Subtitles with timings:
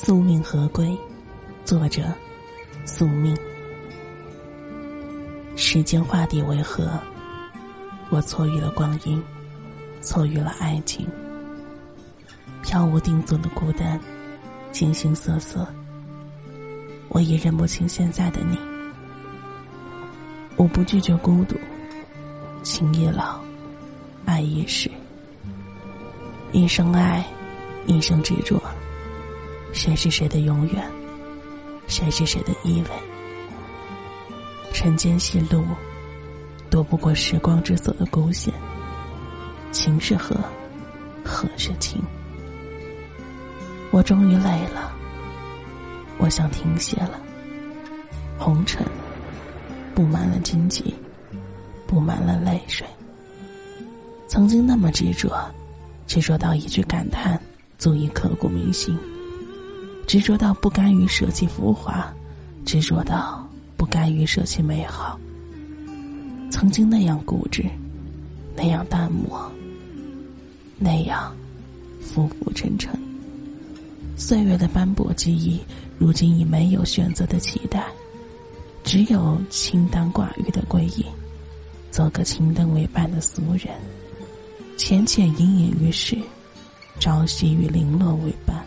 [0.00, 0.96] 宿命何归？
[1.64, 2.04] 作者：
[2.86, 3.36] 宿命。
[5.56, 6.88] 时间画地为何？
[8.08, 9.20] 我错遇了光阴，
[10.00, 11.04] 错遇了爱情。
[12.62, 14.00] 飘无定所的孤单，
[14.70, 15.66] 形形色色。
[17.08, 18.56] 我已认不清现在的你。
[20.56, 21.56] 我不拒绝孤独，
[22.62, 23.40] 情已老，
[24.24, 24.88] 爱已逝。
[26.52, 27.26] 一生爱，
[27.88, 28.62] 一生执着。
[29.72, 30.84] 谁是谁的永远？
[31.86, 32.88] 谁是谁的依偎？
[34.72, 35.64] 晨间细路，
[36.70, 38.52] 躲不过时光之锁的勾线。
[39.72, 40.36] 情是何？
[41.24, 42.02] 何是情？
[43.90, 44.92] 我终于累了，
[46.18, 47.20] 我想停歇了。
[48.38, 48.86] 红尘
[49.94, 50.94] 布满了荆棘，
[51.86, 52.86] 布满了泪水。
[54.26, 55.30] 曾经那么执着，
[56.06, 57.40] 执着到一句感叹，
[57.78, 58.98] 足以刻骨铭心。
[60.08, 62.10] 执着到不甘于舍弃浮华，
[62.64, 65.20] 执着到不甘于舍弃美好。
[66.50, 67.62] 曾经那样固执，
[68.56, 69.52] 那样淡漠，
[70.78, 71.36] 那样
[72.00, 72.98] 浮浮沉沉。
[74.16, 75.60] 岁月的斑驳记忆，
[75.98, 77.84] 如今已没有选择的期待，
[78.82, 81.04] 只有清淡寡欲的归隐，
[81.90, 83.76] 做个青灯为伴的俗人，
[84.78, 86.16] 浅浅隐隐于世，
[86.98, 88.64] 朝夕与零落为伴。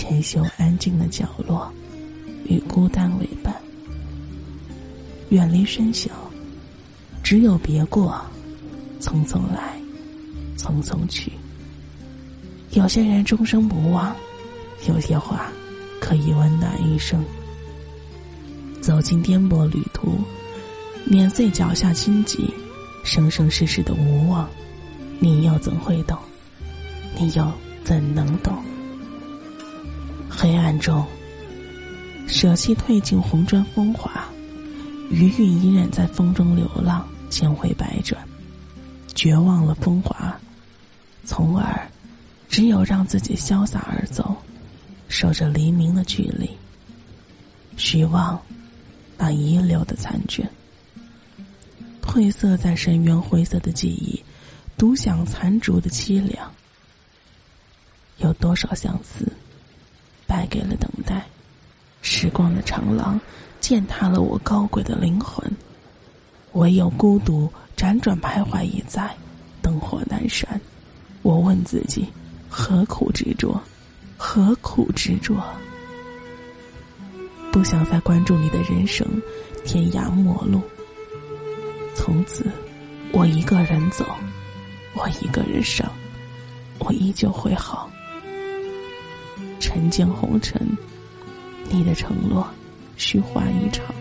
[0.00, 1.70] 潜修安静的角落，
[2.46, 3.54] 与孤单为伴。
[5.28, 6.10] 远离喧嚣，
[7.22, 8.18] 只有别过，
[8.98, 9.78] 匆匆来，
[10.56, 11.30] 匆匆去。
[12.70, 14.16] 有些人终生不忘，
[14.88, 15.52] 有些话
[16.00, 17.22] 可以温暖一生。
[18.80, 20.18] 走进颠簸旅途，
[21.04, 22.48] 碾碎脚下荆棘，
[23.04, 24.48] 生生世世的无望，
[25.18, 26.16] 你又怎会懂？
[27.18, 27.52] 你又
[27.84, 28.56] 怎能懂？
[30.42, 31.06] 黑暗中，
[32.26, 34.26] 舍弃褪尽红砖风华，
[35.10, 38.26] 余韵依然在风中流浪，千回百转，
[39.14, 40.34] 绝望了风华，
[41.26, 41.86] 从而
[42.48, 44.34] 只有让自己潇洒而走，
[45.10, 46.48] 守着黎明的距离，
[47.76, 48.40] 虚妄
[49.18, 50.48] 那遗留的残卷，
[52.00, 54.18] 褪色在深渊灰色的记忆，
[54.78, 56.50] 独享残烛的凄凉，
[58.20, 59.30] 有多少相思？
[60.50, 61.24] 给了等待，
[62.02, 63.18] 时光的长廊
[63.60, 65.50] 践踏了我高贵的灵魂，
[66.52, 69.16] 唯有孤独辗转徘徊一在，
[69.62, 70.60] 灯火阑珊。
[71.22, 72.06] 我问自己：
[72.48, 73.58] 何苦执着？
[74.18, 75.36] 何苦执着？
[77.52, 79.06] 不想再关注你的人生，
[79.64, 80.60] 天涯陌路。
[81.94, 82.46] 从此，
[83.12, 84.04] 我一个人走，
[84.94, 85.86] 我一个人生，
[86.78, 87.90] 我依旧会好。
[89.60, 90.60] 尘间红尘，
[91.70, 92.48] 你的承诺
[92.96, 93.94] 虚幻一场，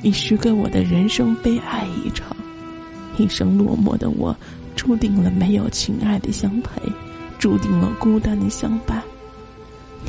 [0.00, 2.34] 你许给我的人生悲哀一场，
[3.18, 4.34] 一生落寞的我，
[4.76, 6.80] 注定了没有情爱的相陪，
[7.38, 9.02] 注定了孤单的相伴。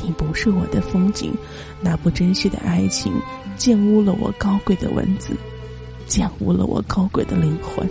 [0.02, 1.34] 你不是我的风景，
[1.80, 3.12] 那不珍惜的爱情，
[3.58, 5.34] 玷污了我高贵的文字，
[6.08, 7.88] 玷污了我高贵的灵魂。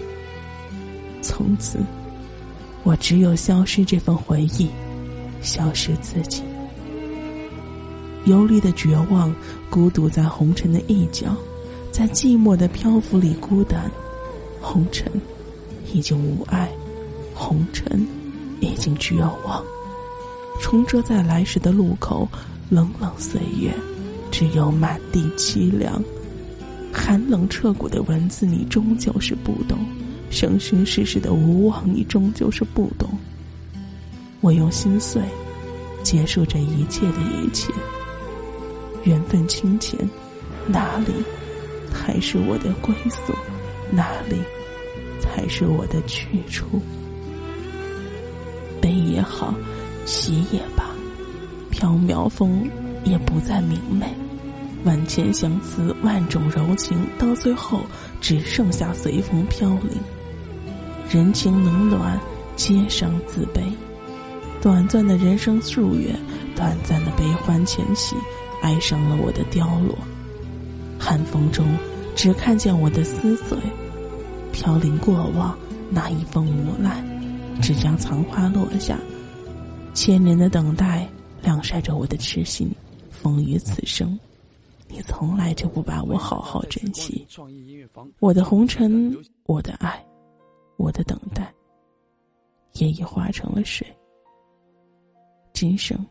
[1.21, 1.79] 从此，
[2.83, 4.69] 我只有消失这份回忆，
[5.41, 6.43] 消失自己。
[8.25, 9.33] 游离的绝望，
[9.69, 11.35] 孤独在红尘的一角，
[11.91, 13.89] 在寂寞的漂浮里孤单。
[14.59, 15.11] 红尘
[15.93, 16.69] 已经无爱，
[17.33, 18.05] 红尘
[18.59, 19.63] 已经绝望。
[20.59, 22.27] 重遮在来时的路口，
[22.69, 23.71] 冷冷岁月，
[24.31, 26.03] 只有满地凄凉。
[26.91, 29.77] 寒冷彻骨的文字，你终究是不懂；
[30.31, 33.09] 生生世世的无望，你终究是不懂。
[34.41, 35.21] 我用心碎
[36.01, 37.71] 结束这一切的一切。
[39.05, 39.97] 缘分清浅，
[40.67, 41.13] 哪里
[41.91, 43.33] 才是我的归宿？
[43.91, 44.41] 哪里
[45.19, 46.81] 才是我的去处？
[48.81, 49.53] 悲也好，
[50.05, 50.85] 喜也罢，
[51.71, 52.69] 缥缈风
[53.03, 54.07] 也不再明媚。
[54.83, 57.81] 万千相思，万种柔情，到最后
[58.19, 59.91] 只剩下随风飘零。
[61.09, 62.19] 人情冷暖，
[62.55, 63.61] 皆伤自卑。
[64.61, 66.09] 短暂的人生数月，
[66.55, 68.15] 短暂的悲欢前夕。
[68.65, 69.95] 爱上了我的凋落，
[70.99, 71.63] 寒风中
[72.15, 73.55] 只看见我的撕碎，
[74.51, 75.55] 飘零过往
[75.91, 76.99] 那一封无奈，
[77.61, 78.97] 只将残花落下。
[79.93, 81.07] 千年的等待
[81.43, 82.67] 晾晒着我的痴心，
[83.11, 84.19] 风雨此生，
[84.87, 87.23] 你从来就不把我好好珍惜。
[88.19, 89.15] 我的红尘，
[89.45, 90.03] 我的爱，
[90.77, 91.53] 我的等待，
[92.73, 93.85] 也已化成了水。
[95.53, 96.03] 今生。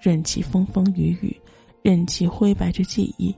[0.00, 1.40] 任其风风雨雨，
[1.82, 3.34] 任其灰白着记忆。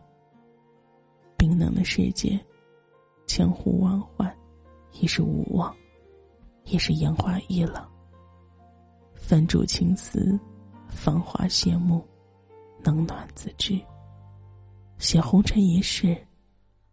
[1.37, 2.39] 冰冷的世界，
[3.27, 4.37] 千呼万唤，
[5.01, 5.75] 已是无望，
[6.65, 7.87] 也是烟花易冷。
[9.15, 10.39] 焚烛青丝，
[10.89, 12.05] 芳华谢幕，
[12.83, 13.79] 冷暖自知。
[14.99, 16.17] 写红尘一世，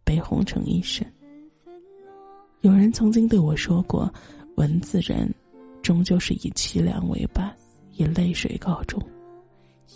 [0.03, 1.05] 悲红尘一生。
[2.61, 4.11] 有人曾经对我说过，
[4.57, 5.33] 文字人，
[5.81, 7.55] 终究是以凄凉为伴，
[7.93, 9.01] 以泪水告终。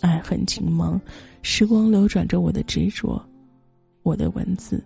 [0.00, 0.98] 爱恨情茫，
[1.42, 3.20] 时光流转着我的执着，
[4.02, 4.82] 我的文字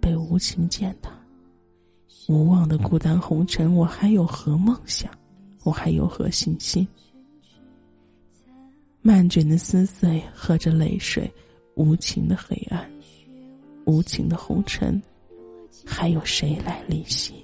[0.00, 1.10] 被无情践踏。
[2.28, 5.10] 无望的孤单红尘，我还有何梦想？
[5.64, 6.86] 我还有何信心？
[9.00, 11.30] 漫卷的撕碎，和着泪水，
[11.74, 12.88] 无情的黑暗，
[13.86, 15.00] 无情的红尘。
[15.84, 17.34] 还有谁来怜惜？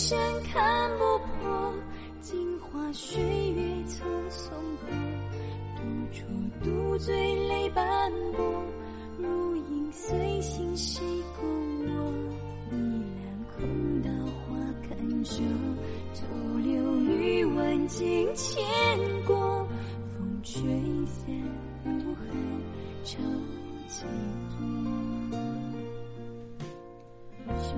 [0.00, 1.74] 青山看不破。
[2.22, 4.00] 镜花水月匆
[4.30, 4.48] 匆
[4.80, 4.88] 过，
[5.76, 6.24] 独酌
[6.64, 8.64] 独醉泪斑驳。
[9.18, 11.02] 如影随形谁
[11.38, 12.12] 共我？
[12.70, 12.74] 一
[13.20, 14.10] 篮空稻
[14.40, 14.56] 花
[14.88, 15.34] 堪折，
[16.14, 18.64] 徒留余温尽牵
[19.26, 19.68] 过。
[20.16, 20.62] 风吹
[21.04, 21.30] 散
[21.84, 22.24] 无痕，
[23.04, 23.18] 愁
[23.86, 24.06] 几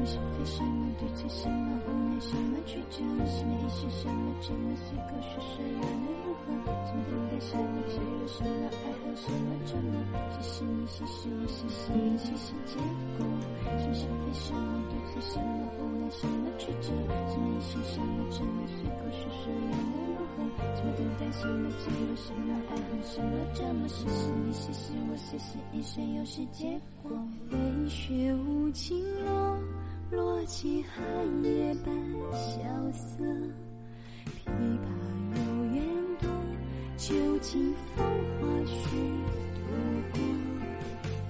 [0.02, 0.44] 么是非？
[0.44, 1.28] 什么对错？
[1.31, 2.19] 什么无奈？
[2.19, 2.99] 什么曲折？
[3.31, 3.87] 什么一时？
[4.02, 4.75] 什么沉默？
[4.75, 6.50] 随口说说又能如何？
[6.82, 7.38] 什么等待？
[7.38, 8.26] 什么脆弱？
[8.26, 8.50] 什么
[8.82, 9.14] 爱恨？
[9.14, 9.94] 什么折磨？
[10.34, 12.75] 谢谢你，谢谢我，谢谢你，谢谢结
[13.14, 13.22] 果。
[13.78, 14.26] 什么是非？
[14.34, 15.22] 什么对错？
[15.22, 16.10] 什么无奈？
[16.10, 16.90] 什么曲折？
[17.31, 17.78] 什么一时？
[17.87, 18.66] 什么沉默？
[18.66, 20.43] 随口说说又能如何？
[20.75, 21.31] 什么等待？
[21.31, 22.10] 什么脆弱？
[22.19, 22.99] 什么爱恨？
[23.06, 23.87] 什么折磨？
[23.87, 27.14] 谢谢你，谢谢我，谢谢一生又是结果。
[27.49, 27.56] 飞
[27.88, 28.62] 雪无。
[30.42, 31.94] 落尽寒夜半
[32.34, 32.58] 萧
[32.90, 33.22] 瑟，
[34.44, 34.86] 琵琶
[35.36, 35.40] 有
[35.72, 35.86] 缘
[36.20, 36.28] 多，
[36.96, 38.04] 究竟风
[38.40, 38.74] 花絮
[39.54, 39.60] 度
[40.10, 40.18] 过。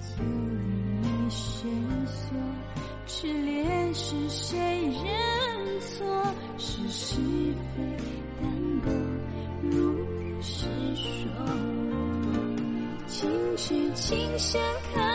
[0.01, 0.57] 旧日
[0.99, 1.69] 没深
[2.07, 2.35] 锁，
[3.05, 6.33] 痴恋是谁认错？
[6.57, 7.15] 是是
[7.75, 7.83] 非
[8.41, 8.49] 淡
[8.81, 8.89] 薄
[9.61, 9.95] 如
[10.41, 10.65] 是
[10.95, 11.05] 说，
[13.05, 14.59] 情痴情深
[14.91, 15.12] 看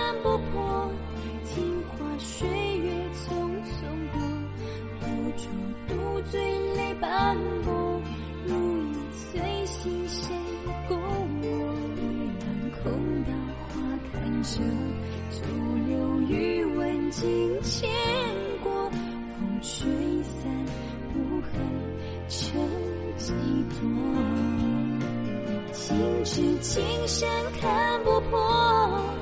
[26.39, 27.29] 情痴情深
[27.61, 28.39] 看不破，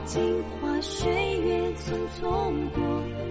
[0.05, 2.21] 镜花水月匆匆
[2.75, 2.83] 过。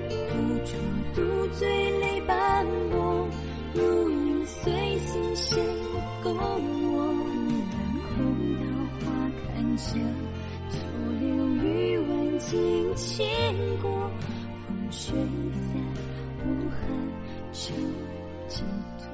[0.10, 0.34] 独
[0.66, 0.74] 酌
[1.14, 3.30] 独醉泪斑驳。
[3.76, 5.62] 如影随形，谁
[6.24, 7.14] 共我？
[7.38, 7.78] 一篮
[8.10, 8.18] 空
[8.58, 8.64] 桃
[8.98, 9.06] 花
[9.54, 9.84] 看着，
[10.72, 10.76] 徒
[11.20, 11.64] 留余
[12.00, 13.24] 温尽牵
[13.84, 14.10] 过。
[14.66, 15.78] 风吹散，
[16.44, 16.82] 无痕，
[17.54, 17.76] 愁
[18.48, 18.64] 几
[18.98, 19.14] 多？